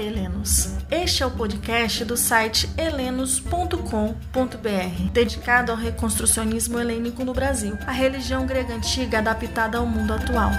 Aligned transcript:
Helenos. 0.00 0.74
Este 0.90 1.22
é 1.22 1.26
o 1.26 1.30
podcast 1.30 2.04
do 2.04 2.16
site 2.16 2.68
helenos.com.br, 2.76 5.10
dedicado 5.12 5.72
ao 5.72 5.78
reconstrucionismo 5.78 6.78
helênico 6.78 7.24
no 7.24 7.32
Brasil, 7.32 7.76
a 7.86 7.92
religião 7.92 8.46
grega 8.46 8.74
antiga 8.74 9.18
adaptada 9.18 9.78
ao 9.78 9.86
mundo 9.86 10.12
atual. 10.12 10.50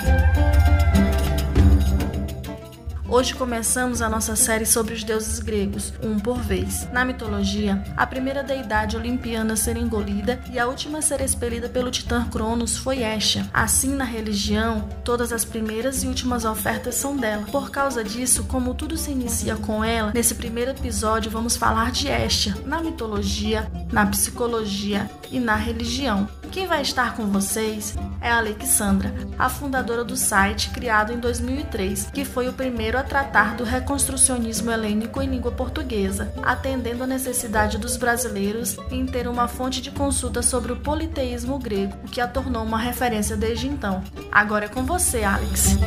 Hoje 3.09 3.33
começamos 3.33 4.01
a 4.01 4.09
nossa 4.09 4.35
série 4.35 4.65
sobre 4.65 4.93
os 4.93 5.01
deuses 5.01 5.39
gregos, 5.39 5.93
um 6.03 6.19
por 6.19 6.39
vez. 6.41 6.91
Na 6.91 7.05
mitologia, 7.05 7.81
a 7.95 8.05
primeira 8.05 8.43
deidade 8.43 8.97
olimpiana 8.97 9.53
a 9.53 9.55
ser 9.55 9.77
engolida 9.77 10.41
e 10.51 10.59
a 10.59 10.67
última 10.67 10.97
a 10.97 11.01
ser 11.01 11.21
expelida 11.21 11.69
pelo 11.69 11.89
titã 11.89 12.27
Cronos 12.29 12.77
foi 12.77 13.03
Hestia. 13.03 13.49
Assim, 13.53 13.95
na 13.95 14.03
religião, 14.03 14.89
todas 15.05 15.31
as 15.31 15.45
primeiras 15.45 16.03
e 16.03 16.07
últimas 16.07 16.43
ofertas 16.43 16.95
são 16.95 17.15
dela. 17.15 17.45
Por 17.49 17.71
causa 17.71 18.03
disso, 18.03 18.43
como 18.43 18.73
tudo 18.73 18.97
se 18.97 19.11
inicia 19.11 19.55
com 19.55 19.85
ela, 19.85 20.11
nesse 20.13 20.35
primeiro 20.35 20.71
episódio 20.71 21.31
vamos 21.31 21.55
falar 21.55 21.91
de 21.91 22.09
Hestia, 22.09 22.57
na 22.65 22.81
mitologia, 22.81 23.71
na 23.89 24.05
psicologia 24.05 25.09
e 25.31 25.39
na 25.39 25.55
religião. 25.55 26.27
Quem 26.57 26.65
vai 26.65 26.81
estar 26.81 27.15
com 27.15 27.27
vocês 27.27 27.95
é 28.19 28.31
a 28.31 28.37
Alexandra, 28.39 29.13
a 29.37 29.47
fundadora 29.47 30.03
do 30.03 30.17
site 30.17 30.71
criado 30.71 31.13
em 31.13 31.19
2003, 31.19 32.09
que 32.11 32.25
foi 32.25 32.49
o 32.49 32.53
primeiro 32.53 32.97
a 32.97 33.03
tratar 33.03 33.55
do 33.55 33.63
reconstrucionismo 33.63 34.71
helênico 34.71 35.21
em 35.21 35.29
língua 35.29 35.51
portuguesa, 35.51 36.33
atendendo 36.41 37.03
a 37.03 37.07
necessidade 37.07 37.77
dos 37.77 37.95
brasileiros 37.95 38.75
em 38.89 39.05
ter 39.05 39.27
uma 39.27 39.47
fonte 39.47 39.83
de 39.83 39.91
consulta 39.91 40.41
sobre 40.41 40.71
o 40.71 40.77
politeísmo 40.77 41.59
grego, 41.59 41.93
o 42.03 42.09
que 42.09 42.19
a 42.19 42.27
tornou 42.27 42.63
uma 42.63 42.79
referência 42.79 43.37
desde 43.37 43.67
então. 43.67 44.03
Agora 44.31 44.65
é 44.65 44.67
com 44.67 44.83
você, 44.83 45.23
Alex. 45.23 45.77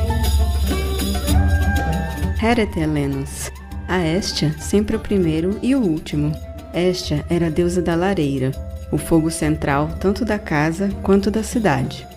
Heret 2.41 2.79
Helenos. 2.79 3.51
A 3.89 3.99
Estia, 4.07 4.55
sempre 4.57 4.95
o 4.95 5.01
primeiro 5.01 5.59
e 5.61 5.75
o 5.75 5.81
último. 5.81 6.31
Estia 6.73 7.25
era 7.29 7.47
a 7.47 7.49
deusa 7.49 7.81
da 7.81 7.93
lareira, 7.93 8.53
o 8.91 8.97
fogo 8.97 9.31
central 9.31 9.89
tanto 9.99 10.25
da 10.25 10.37
casa 10.37 10.89
quanto 11.01 11.31
da 11.31 11.43
cidade. 11.43 12.07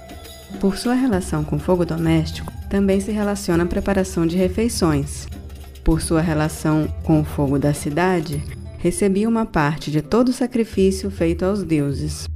Por 0.61 0.77
sua 0.77 0.95
relação 0.95 1.45
com 1.45 1.57
o 1.57 1.59
fogo 1.59 1.85
doméstico, 1.85 2.53
também 2.69 3.01
se 3.01 3.13
relaciona 3.13 3.65
a 3.65 3.67
preparação 3.67 4.27
de 4.27 4.37
refeições. 4.37 5.27
Por 5.85 6.01
sua 6.01 6.21
relação 6.21 6.89
com 7.05 7.21
o 7.21 7.25
fogo 7.25 7.59
da 7.59 7.75
cidade, 7.75 8.43
recebia 8.79 9.29
uma 9.29 9.47
parte 9.47 9.91
de 9.91 10.03
todo 10.03 10.29
o 10.29 10.33
sacrifício 10.33 11.11
feito 11.11 11.45
aos 11.45 11.63
deuses. 11.63 12.29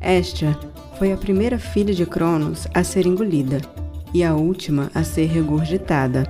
Estia 0.00 0.58
foi 0.98 1.12
a 1.12 1.16
primeira 1.16 1.58
filha 1.58 1.94
de 1.94 2.04
Cronos 2.04 2.66
a 2.74 2.82
ser 2.82 3.06
engolida 3.06 3.60
e 4.12 4.24
a 4.24 4.34
última 4.34 4.90
a 4.94 5.04
ser 5.04 5.26
regurgitada. 5.26 6.26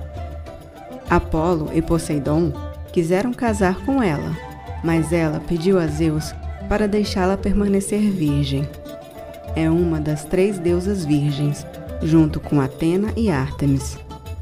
Apolo 1.09 1.71
e 1.73 1.81
Poseidon 1.81 2.51
quiseram 2.91 3.33
casar 3.33 3.83
com 3.85 4.03
ela, 4.03 4.35
mas 4.83 5.11
ela 5.11 5.39
pediu 5.39 5.79
a 5.79 5.87
Zeus 5.87 6.33
para 6.69 6.87
deixá-la 6.87 7.35
permanecer 7.35 7.99
virgem. 8.11 8.69
É 9.55 9.69
uma 9.69 9.99
das 9.99 10.23
três 10.23 10.59
deusas 10.59 11.03
virgens, 11.03 11.65
junto 12.03 12.39
com 12.39 12.61
Atena 12.61 13.11
e 13.17 13.31
Ártemis. 13.31 13.97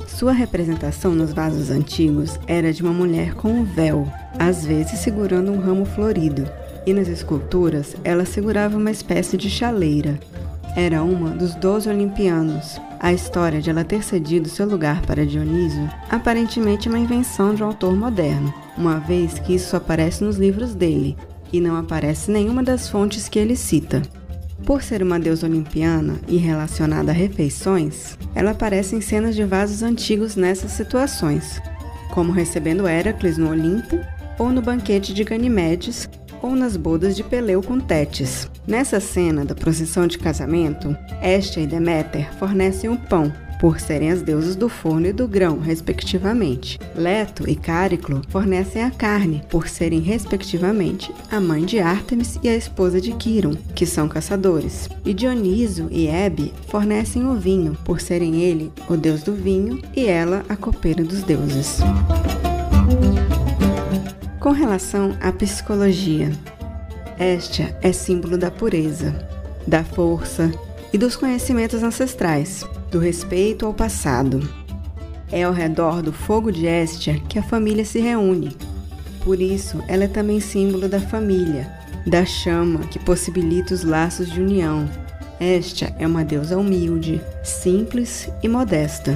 Sua 0.06 0.33
representação 0.33 1.16
nos 1.16 1.31
vasos 1.31 1.70
antigos 1.70 2.38
era 2.45 2.73
de 2.73 2.83
uma 2.83 2.92
mulher 2.92 3.33
com 3.33 3.50
um 3.50 3.64
véu, 3.64 4.11
às 4.38 4.66
vezes 4.66 5.00
segurando 5.00 5.52
um 5.52 5.59
ramo 5.59 5.86
florido, 5.86 6.45
e 6.86 6.94
nas 6.94 7.08
esculturas 7.08 7.95
ela 8.03 8.25
segurava 8.25 8.78
uma 8.78 8.92
espécie 8.92 9.38
de 9.38 9.50
chaleira. 9.50 10.20
Era 10.75 11.02
uma 11.03 11.31
dos 11.31 11.55
doze 11.55 11.89
olimpianos. 11.89 12.80
A 13.00 13.14
história 13.14 13.61
de 13.61 13.70
ela 13.70 13.83
ter 13.83 14.03
cedido 14.03 14.50
seu 14.50 14.67
lugar 14.67 15.02
para 15.03 15.25
Dionísio 15.25 15.89
aparentemente 16.09 16.88
é 16.88 16.92
uma 16.92 17.00
invenção 17.00 17.53
de 17.53 17.64
um 17.64 17.67
autor 17.67 17.95
moderno, 17.95 18.53
uma 18.75 19.00
vez 19.00 19.38
que 19.39 19.53
isso 19.53 19.75
aparece 19.75 20.23
nos 20.23 20.38
livros 20.38 20.73
dele, 20.73 21.16
e 21.52 21.59
não 21.59 21.76
aparece 21.76 22.32
nenhuma 22.32 22.64
das 22.64 22.89
fontes 22.89 23.27
que 23.30 23.39
ele 23.39 23.55
cita. 23.55 24.02
Por 24.66 24.82
ser 24.82 25.02
uma 25.02 25.20
deusa 25.20 25.48
olimpiana 25.48 26.20
e 26.27 26.38
relacionada 26.38 27.11
a 27.11 27.16
refeições, 27.16 28.17
ela 28.36 28.52
aparece 28.52 28.95
em 28.95 29.02
cenas 29.02 29.36
de 29.36 29.44
vasos 29.45 29.82
antigos 29.82 30.36
nessas 30.36 30.72
situações, 30.72 31.61
como 32.11 32.32
recebendo 32.32 32.88
Heracles 32.88 33.38
no 33.38 33.49
Olimpo, 33.49 33.99
ou 34.38 34.49
no 34.49 34.61
banquete 34.61 35.14
de 35.14 35.23
Ganimedes, 35.23 36.10
ou 36.42 36.55
nas 36.55 36.76
bodas 36.76 37.16
de 37.16 37.23
Peleu 37.23 37.61
com 37.64 37.80
Tétis. 37.80 38.49
Nessa 38.67 38.99
cena 38.99 39.45
da 39.45 39.55
procissão 39.55 40.05
de 40.05 40.17
casamento, 40.17 40.95
Hestia 41.22 41.64
e 41.64 41.67
Deméter 41.67 42.32
fornecem 42.38 42.89
o 42.89 42.98
pão, 42.98 43.32
por 43.60 43.80
serem 43.80 44.12
as 44.12 44.22
deusas 44.22 44.56
do 44.56 44.70
forno 44.70 45.08
e 45.08 45.14
do 45.14 45.28
grão, 45.28 45.60
respectivamente. 45.60 46.80
Leto 46.95 47.50
e 47.50 47.56
Cáriclo 47.56 48.22
fornecem 48.30 48.84
a 48.84 48.92
carne, 48.92 49.42
por 49.50 49.68
serem, 49.68 50.00
respectivamente, 50.00 51.14
a 51.32 51.40
mãe 51.40 51.66
de 51.66 51.80
Ártemis 51.80 52.40
e 52.44 52.50
a 52.50 52.56
esposa 52.56 53.02
de 53.02 53.12
Quiron, 53.14 53.56
que 53.76 53.86
são 53.86 54.08
caçadores. 54.08 54.90
E 55.06 55.14
Dioniso 55.14 55.88
e 55.92 56.08
Hebe 56.08 56.54
fornecem 56.67 57.26
o 57.26 57.36
vinho, 57.36 57.78
por 57.84 58.00
serem 58.00 58.42
ele 58.42 58.72
o 58.88 58.96
deus 58.96 59.23
do 59.23 59.34
vinho 59.34 59.82
e 59.96 60.06
ela 60.06 60.46
a 60.48 60.56
copeira 60.56 61.04
dos 61.04 61.23
deuses. 61.23 61.80
Com 64.40 64.52
relação 64.52 65.17
à 65.20 65.32
psicologia, 65.32 66.32
Estia 67.20 67.76
é 67.82 67.92
símbolo 67.92 68.38
da 68.38 68.52
pureza, 68.52 69.14
da 69.66 69.84
força 69.84 70.52
e 70.94 70.98
dos 70.98 71.16
conhecimentos 71.16 71.82
ancestrais 71.82 72.64
do 72.98 73.00
respeito 73.00 73.64
ao 73.64 73.74
passado. 73.76 74.50
É 75.32 75.44
ao 75.44 75.54
redor 75.54 76.02
do 76.02 76.12
fogo 76.12 76.52
de 76.52 76.66
Estia 76.66 77.20
que 77.30 77.38
a 77.38 77.44
família 77.44 77.86
se 77.86 78.00
reúne. 78.00 78.58
Por 79.24 79.40
isso, 79.40 79.84
ela 79.88 80.06
é 80.06 80.08
também 80.08 80.40
símbolo 80.40 80.90
da 80.90 81.00
família, 81.00 81.72
da 82.08 82.26
chama 82.26 82.80
que 82.88 82.98
possibilita 82.98 83.76
os 83.76 83.84
laços 83.84 84.32
de 84.32 84.42
união. 84.42 84.90
Estia 85.40 85.96
é 86.00 86.08
uma 86.08 86.26
deusa 86.26 86.58
humilde, 86.58 87.22
simples 87.44 88.28
e 88.42 88.48
modesta. 88.48 89.14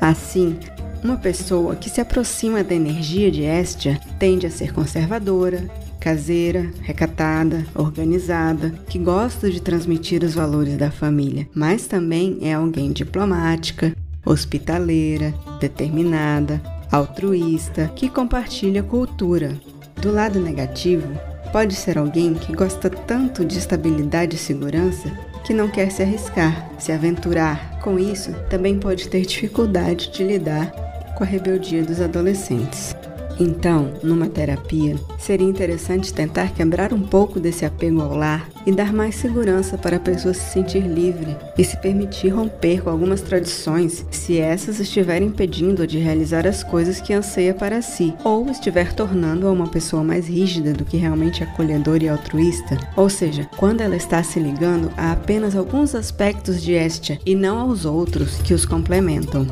Assim, 0.00 0.58
uma 1.04 1.18
pessoa 1.18 1.76
que 1.76 1.90
se 1.90 2.00
aproxima 2.00 2.64
da 2.64 2.74
energia 2.74 3.30
de 3.30 3.42
Estia 3.42 4.00
tende 4.18 4.46
a 4.46 4.50
ser 4.50 4.72
conservadora, 4.72 5.68
caseira, 6.00 6.70
recatada, 6.80 7.66
organizada, 7.74 8.70
que 8.88 8.98
gosta 8.98 9.50
de 9.50 9.60
transmitir 9.60 10.24
os 10.24 10.34
valores 10.34 10.78
da 10.78 10.90
família, 10.90 11.46
mas 11.54 11.86
também 11.86 12.38
é 12.40 12.54
alguém 12.54 12.90
diplomática, 12.90 13.94
hospitaleira, 14.24 15.34
determinada, 15.60 16.60
altruísta, 16.90 17.92
que 17.94 18.08
compartilha 18.08 18.82
cultura. 18.82 19.58
Do 20.00 20.10
lado 20.10 20.40
negativo, 20.40 21.06
pode 21.52 21.74
ser 21.74 21.98
alguém 21.98 22.32
que 22.32 22.54
gosta 22.54 22.88
tanto 22.88 23.44
de 23.44 23.58
estabilidade 23.58 24.36
e 24.36 24.38
segurança 24.38 25.12
que 25.44 25.52
não 25.52 25.68
quer 25.68 25.90
se 25.90 26.02
arriscar, 26.02 26.70
se 26.78 26.90
aventurar. 26.90 27.78
Com 27.82 27.98
isso, 27.98 28.32
também 28.48 28.78
pode 28.78 29.08
ter 29.08 29.26
dificuldade 29.26 30.10
de 30.10 30.24
lidar 30.24 30.72
com 31.14 31.24
a 31.24 31.26
rebeldia 31.26 31.82
dos 31.82 32.00
adolescentes. 32.00 32.94
Então, 33.38 33.92
numa 34.02 34.28
terapia, 34.28 34.96
seria 35.18 35.48
interessante 35.48 36.12
tentar 36.12 36.52
quebrar 36.52 36.92
um 36.92 37.00
pouco 37.00 37.40
desse 37.40 37.64
apego 37.64 38.00
ao 38.00 38.16
lar 38.16 38.48
e 38.64 38.72
dar 38.72 38.92
mais 38.92 39.16
segurança 39.16 39.76
para 39.76 39.96
a 39.96 40.00
pessoa 40.00 40.32
se 40.32 40.52
sentir 40.52 40.82
livre 40.86 41.36
e 41.58 41.64
se 41.64 41.76
permitir 41.78 42.28
romper 42.28 42.82
com 42.82 42.90
algumas 42.90 43.20
tradições 43.20 44.06
se 44.10 44.38
essas 44.38 44.80
estiverem 44.80 45.28
impedindo 45.28 45.86
de 45.86 45.98
realizar 45.98 46.46
as 46.46 46.62
coisas 46.62 47.00
que 47.00 47.12
anseia 47.12 47.52
para 47.52 47.82
si 47.82 48.14
ou 48.24 48.48
estiver 48.50 48.92
tornando-a 48.92 49.50
uma 49.50 49.68
pessoa 49.68 50.04
mais 50.04 50.28
rígida 50.28 50.72
do 50.72 50.84
que 50.84 50.96
realmente 50.96 51.42
acolhedora 51.42 52.04
e 52.04 52.08
altruísta, 52.08 52.78
ou 52.96 53.10
seja, 53.10 53.48
quando 53.56 53.80
ela 53.80 53.96
está 53.96 54.22
se 54.22 54.38
ligando 54.38 54.90
a 54.96 55.12
apenas 55.12 55.56
alguns 55.56 55.94
aspectos 55.94 56.62
de 56.62 56.72
Estia 56.72 57.18
e 57.26 57.34
não 57.34 57.58
aos 57.58 57.84
outros 57.84 58.36
que 58.38 58.54
os 58.54 58.64
complementam. 58.64 59.46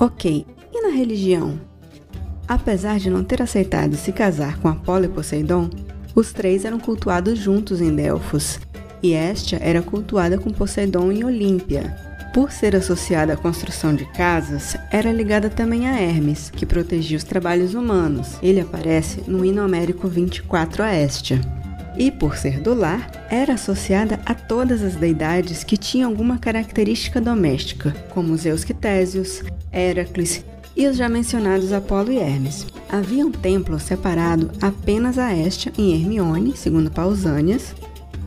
Ok, 0.00 0.46
e 0.72 0.80
na 0.80 0.94
religião? 0.94 1.60
Apesar 2.46 3.00
de 3.00 3.10
não 3.10 3.24
ter 3.24 3.42
aceitado 3.42 3.96
se 3.96 4.12
casar 4.12 4.56
com 4.60 4.68
Apolo 4.68 5.06
e 5.06 5.08
Poseidon, 5.08 5.68
os 6.14 6.32
três 6.32 6.64
eram 6.64 6.78
cultuados 6.78 7.36
juntos 7.36 7.80
em 7.80 7.92
Delfos, 7.92 8.60
e 9.02 9.14
Estia 9.14 9.58
era 9.60 9.82
cultuada 9.82 10.38
com 10.38 10.52
Poseidon 10.52 11.10
em 11.10 11.24
Olímpia. 11.24 11.96
Por 12.32 12.52
ser 12.52 12.76
associada 12.76 13.32
à 13.32 13.36
construção 13.36 13.92
de 13.92 14.04
casas, 14.04 14.76
era 14.92 15.10
ligada 15.10 15.50
também 15.50 15.88
a 15.88 16.00
Hermes, 16.00 16.48
que 16.48 16.64
protegia 16.64 17.16
os 17.16 17.24
trabalhos 17.24 17.74
humanos. 17.74 18.36
Ele 18.40 18.60
aparece 18.60 19.24
no 19.26 19.44
hino 19.44 19.64
homérico 19.64 20.06
24 20.06 20.84
a 20.84 20.94
Estia. 20.94 21.40
E 21.98 22.12
por 22.12 22.36
ser 22.36 22.60
do 22.60 22.74
lar, 22.74 23.10
era 23.28 23.54
associada 23.54 24.20
a 24.24 24.32
todas 24.32 24.82
as 24.82 24.94
deidades 24.94 25.64
que 25.64 25.76
tinham 25.76 26.08
alguma 26.08 26.38
característica 26.38 27.20
doméstica, 27.20 27.90
como 28.10 28.36
Zeus 28.36 28.62
Quitésios, 28.62 29.42
Heracles 29.72 30.44
e 30.76 30.86
os 30.86 30.96
já 30.96 31.08
mencionados 31.08 31.72
Apolo 31.72 32.12
e 32.12 32.18
Hermes. 32.18 32.64
Havia 32.88 33.26
um 33.26 33.32
templo 33.32 33.80
separado 33.80 34.48
apenas 34.62 35.18
a 35.18 35.34
Estia 35.34 35.72
em 35.76 35.92
Hermione, 35.92 36.56
segundo 36.56 36.88
Pausânias, 36.88 37.74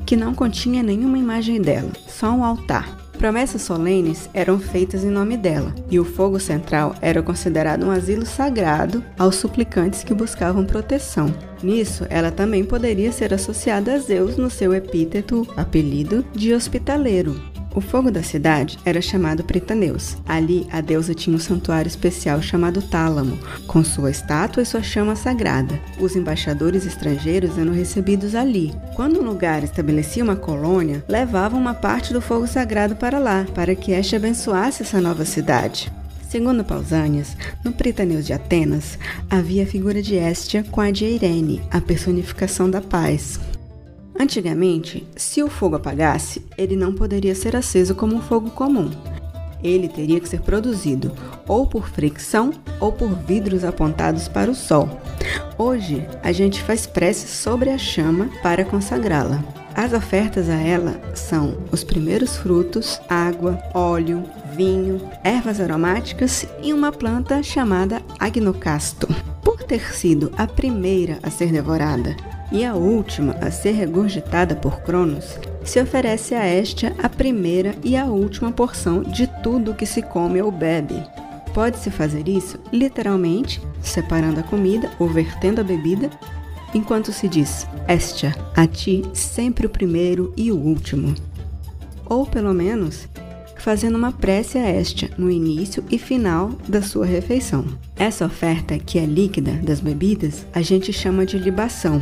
que 0.05 0.17
não 0.17 0.35
continha 0.35 0.83
nenhuma 0.83 1.17
imagem 1.17 1.61
dela, 1.61 1.91
só 2.09 2.29
um 2.29 2.43
altar. 2.43 3.00
Promessas 3.21 3.61
solenes 3.61 4.27
eram 4.33 4.57
feitas 4.57 5.03
em 5.03 5.09
nome 5.11 5.37
dela, 5.37 5.75
e 5.91 5.99
o 5.99 6.03
fogo 6.03 6.39
central 6.39 6.95
era 7.03 7.21
considerado 7.21 7.85
um 7.85 7.91
asilo 7.91 8.25
sagrado 8.25 9.05
aos 9.15 9.35
suplicantes 9.35 10.03
que 10.03 10.11
buscavam 10.11 10.65
proteção. 10.65 11.31
Nisso, 11.61 12.03
ela 12.09 12.31
também 12.31 12.63
poderia 12.63 13.11
ser 13.11 13.31
associada 13.31 13.93
a 13.93 13.99
Zeus 13.99 14.37
no 14.37 14.49
seu 14.49 14.73
epíteto, 14.73 15.47
apelido 15.55 16.25
de 16.33 16.51
hospitaleiro. 16.51 17.39
O 17.73 17.79
fogo 17.79 18.11
da 18.11 18.21
cidade 18.21 18.77
era 18.83 19.01
chamado 19.01 19.43
Pritaneus. 19.43 20.17
Ali, 20.27 20.67
a 20.71 20.81
deusa 20.81 21.13
tinha 21.13 21.35
um 21.35 21.39
santuário 21.39 21.87
especial 21.87 22.41
chamado 22.41 22.81
Tálamo, 22.81 23.39
com 23.65 23.83
sua 23.83 24.11
estátua 24.11 24.61
e 24.61 24.65
sua 24.65 24.83
chama 24.83 25.15
sagrada. 25.15 25.79
Os 25.99 26.15
embaixadores 26.15 26.85
estrangeiros 26.85 27.57
eram 27.57 27.71
recebidos 27.71 28.35
ali. 28.35 28.73
Quando 28.95 29.21
um 29.21 29.25
lugar 29.25 29.63
estabelecia 29.63 30.23
uma 30.23 30.35
colônia, 30.35 31.03
levavam 31.07 31.59
uma 31.59 31.73
parte 31.73 32.11
do 32.11 32.21
fogo 32.21 32.45
sagrado 32.45 32.95
para 32.95 33.19
lá, 33.19 33.45
para 33.55 33.73
que 33.73 33.93
este 33.93 34.17
abençoasse 34.17 34.83
essa 34.83 34.99
nova 34.99 35.23
cidade. 35.23 35.91
Segundo 36.31 36.63
Pausanias, 36.63 37.35
no 37.61 37.73
Pritaneus 37.73 38.25
de 38.25 38.31
Atenas 38.31 38.97
havia 39.29 39.63
a 39.63 39.67
figura 39.67 40.01
de 40.01 40.15
Hestia 40.15 40.63
com 40.63 40.79
a 40.79 40.89
de 40.89 41.03
Eirene, 41.03 41.61
a 41.69 41.81
personificação 41.81 42.69
da 42.69 42.79
paz. 42.79 43.37
Antigamente, 44.21 45.03
se 45.15 45.41
o 45.41 45.47
fogo 45.47 45.77
apagasse, 45.77 46.45
ele 46.55 46.75
não 46.75 46.93
poderia 46.93 47.33
ser 47.33 47.55
aceso 47.55 47.95
como 47.95 48.15
um 48.15 48.21
fogo 48.21 48.51
comum. 48.51 48.91
Ele 49.63 49.87
teria 49.87 50.19
que 50.19 50.29
ser 50.29 50.41
produzido 50.41 51.11
ou 51.47 51.65
por 51.65 51.89
fricção 51.89 52.51
ou 52.79 52.91
por 52.91 53.15
vidros 53.25 53.63
apontados 53.63 54.27
para 54.27 54.51
o 54.51 54.53
sol. 54.53 54.87
Hoje, 55.57 56.07
a 56.21 56.31
gente 56.31 56.61
faz 56.61 56.85
preces 56.85 57.31
sobre 57.31 57.71
a 57.71 57.79
chama 57.79 58.29
para 58.43 58.63
consagrá-la. 58.63 59.43
As 59.73 59.91
ofertas 59.91 60.49
a 60.49 60.55
ela 60.55 61.01
são 61.15 61.57
os 61.71 61.83
primeiros 61.83 62.37
frutos, 62.37 63.01
água, 63.09 63.59
óleo, 63.73 64.23
vinho, 64.55 65.01
ervas 65.23 65.59
aromáticas 65.59 66.45
e 66.61 66.71
uma 66.71 66.91
planta 66.91 67.41
chamada 67.41 68.03
agnocasto. 68.19 69.07
Por 69.43 69.63
ter 69.63 69.93
sido 69.93 70.31
a 70.37 70.45
primeira 70.45 71.19
a 71.23 71.29
ser 71.29 71.51
devorada 71.51 72.15
e 72.51 72.65
a 72.65 72.75
última 72.75 73.33
a 73.33 73.49
ser 73.49 73.71
regurgitada 73.71 74.55
por 74.55 74.81
Cronos, 74.81 75.39
se 75.63 75.81
oferece 75.81 76.35
a 76.35 76.47
Estia 76.47 76.95
a 77.01 77.07
primeira 77.07 77.75
e 77.83 77.95
a 77.95 78.05
última 78.05 78.51
porção 78.51 79.01
de 79.01 79.27
tudo 79.41 79.73
que 79.73 79.85
se 79.85 80.01
come 80.01 80.41
ou 80.41 80.51
bebe. 80.51 81.01
Pode-se 81.53 81.89
fazer 81.89 82.27
isso 82.27 82.59
literalmente, 82.71 83.61
separando 83.81 84.39
a 84.39 84.43
comida 84.43 84.89
ou 84.99 85.07
vertendo 85.07 85.61
a 85.61 85.63
bebida, 85.63 86.09
enquanto 86.73 87.11
se 87.11 87.27
diz 87.27 87.67
Estia, 87.87 88.35
a 88.55 88.67
ti 88.67 89.03
sempre 89.13 89.65
o 89.65 89.69
primeiro 89.69 90.33
e 90.37 90.51
o 90.51 90.57
último. 90.57 91.13
Ou 92.05 92.25
pelo 92.25 92.53
menos 92.53 93.07
fazendo 93.61 93.97
uma 93.97 94.11
prece 94.11 94.57
a 94.57 94.79
Estia 94.79 95.09
no 95.17 95.29
início 95.31 95.83
e 95.89 95.97
final 95.97 96.49
da 96.67 96.81
sua 96.81 97.05
refeição. 97.05 97.65
Essa 97.95 98.25
oferta, 98.25 98.77
que 98.77 98.99
é 98.99 99.05
líquida 99.05 99.53
das 99.53 99.79
bebidas, 99.79 100.45
a 100.53 100.61
gente 100.61 100.91
chama 100.91 101.25
de 101.25 101.37
libação, 101.37 102.01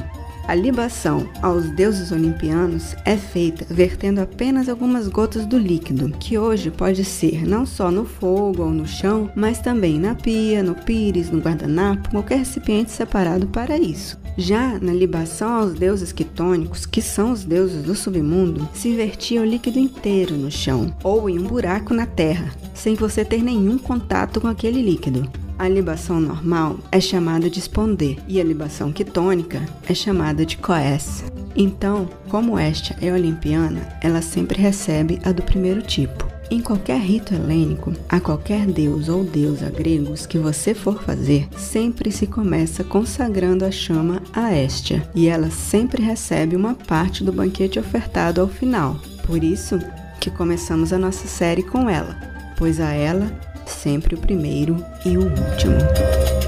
a 0.50 0.56
libação 0.56 1.30
aos 1.44 1.70
deuses 1.70 2.12
olimpianos 2.12 2.96
é 3.06 3.16
feita 3.16 3.72
vertendo 3.72 4.20
apenas 4.20 4.68
algumas 4.68 5.08
gotas 5.08 5.46
do 5.46 5.60
líquido, 5.60 6.10
que 6.20 6.40
hoje 6.40 6.72
pode 6.72 7.06
ser 7.06 7.48
não 7.48 7.68
só 7.68 7.92
no 7.92 8.04
fogo 8.04 8.64
ou 8.64 8.72
no 8.72 8.88
chão, 8.88 9.30
mas 9.36 9.60
também 9.60 10.00
na 10.00 10.16
pia, 10.16 10.64
no 10.64 10.74
pires, 10.74 11.30
no 11.30 11.38
guardanapo, 11.38 12.10
qualquer 12.10 12.40
recipiente 12.40 12.90
separado 12.90 13.46
para 13.46 13.78
isso. 13.78 14.19
Já 14.40 14.80
na 14.80 14.94
libação 14.94 15.52
aos 15.52 15.74
deuses 15.74 16.14
quitônicos, 16.14 16.86
que 16.86 17.02
são 17.02 17.34
os 17.34 17.44
deuses 17.44 17.84
do 17.84 17.94
submundo, 17.94 18.70
se 18.74 18.96
vertia 18.96 19.42
o 19.42 19.46
líquido 19.46 19.78
inteiro 19.78 20.38
no 20.38 20.50
chão 20.50 20.96
ou 21.04 21.30
em 21.30 21.38
um 21.38 21.44
buraco 21.44 21.94
na 21.94 22.06
terra, 22.06 22.50
sem 22.74 22.96
você 22.96 23.26
ter 23.26 23.44
nenhum 23.44 23.78
contato 23.78 24.40
com 24.40 24.48
aquele 24.48 24.82
líquido. 24.82 25.30
A 25.58 25.68
libação 25.68 26.22
normal 26.22 26.80
é 26.90 27.02
chamada 27.02 27.50
de 27.50 27.60
esponder 27.60 28.18
e 28.30 28.40
a 28.40 28.44
libação 28.46 28.94
quitônica 28.94 29.62
é 29.86 29.94
chamada 29.94 30.46
de 30.46 30.56
coes. 30.56 31.22
Então, 31.54 32.08
como 32.30 32.58
esta 32.58 32.96
é 33.06 33.12
olimpiana, 33.12 33.90
ela 34.02 34.22
sempre 34.22 34.62
recebe 34.62 35.20
a 35.26 35.34
do 35.34 35.44
primeiro 35.44 35.82
tipo. 35.82 36.29
Em 36.52 36.62
qualquer 36.62 37.00
rito 37.00 37.36
helênico, 37.36 37.94
a 38.10 38.20
qualquer 38.20 38.66
deus 38.66 39.08
ou 39.08 39.24
deusa 39.24 39.70
gregos 39.70 40.26
que 40.26 40.40
você 40.40 40.74
for 40.74 41.04
fazer, 41.04 41.48
sempre 41.56 42.12
se 42.12 42.26
começa 42.26 42.84
consagrando 42.84 43.64
a 43.64 43.70
chama 43.70 44.20
a 44.34 44.56
Estia, 44.56 45.08
e 45.14 45.28
ela 45.28 45.52
sempre 45.52 46.02
recebe 46.02 46.56
uma 46.56 46.74
parte 46.74 47.24
do 47.24 47.32
banquete 47.32 47.78
ofertado 47.78 48.42
ao 48.42 48.48
final. 48.48 49.00
Por 49.28 49.44
isso 49.44 49.80
que 50.20 50.32
começamos 50.32 50.92
a 50.92 50.98
nossa 50.98 51.28
série 51.28 51.62
com 51.62 51.88
ela, 51.88 52.18
pois 52.58 52.80
a 52.80 52.94
ela 52.94 53.32
sempre 53.68 54.16
o 54.16 54.20
primeiro 54.20 54.84
e 55.06 55.18
o 55.18 55.26
último. 55.26 56.39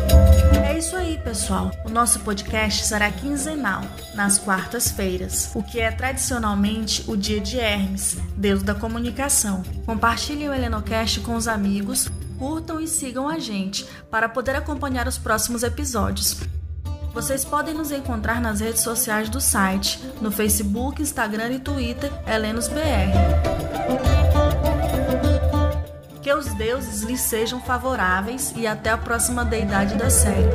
Pessoal. 1.31 1.71
O 1.85 1.89
nosso 1.89 2.19
podcast 2.19 2.85
será 2.85 3.09
quinzenal, 3.09 3.83
nas 4.13 4.37
quartas-feiras, 4.37 5.49
o 5.55 5.63
que 5.63 5.79
é 5.79 5.89
tradicionalmente 5.89 7.05
o 7.07 7.15
dia 7.15 7.39
de 7.39 7.57
Hermes, 7.57 8.17
deus 8.35 8.61
da 8.61 8.75
comunicação. 8.75 9.63
Compartilhem 9.85 10.49
o 10.49 10.53
Helenocast 10.53 11.21
com 11.21 11.37
os 11.37 11.47
amigos, 11.47 12.09
curtam 12.37 12.81
e 12.81 12.87
sigam 12.87 13.29
a 13.29 13.39
gente 13.39 13.85
para 14.09 14.27
poder 14.27 14.57
acompanhar 14.57 15.07
os 15.07 15.17
próximos 15.17 15.63
episódios. 15.63 16.35
Vocês 17.13 17.45
podem 17.45 17.73
nos 17.73 17.93
encontrar 17.93 18.41
nas 18.41 18.59
redes 18.59 18.81
sociais 18.81 19.29
do 19.29 19.39
site, 19.39 20.03
no 20.19 20.33
Facebook, 20.33 21.01
Instagram 21.01 21.53
e 21.53 21.59
Twitter, 21.59 22.11
HelenosBR. 22.27 24.30
Que 26.31 26.35
os 26.35 26.53
deuses 26.53 27.01
lhes 27.01 27.19
sejam 27.19 27.59
favoráveis 27.59 28.53
e 28.55 28.65
até 28.65 28.89
a 28.89 28.97
próxima 28.97 29.43
deidade 29.43 29.95
da 29.95 30.09
série. 30.09 30.47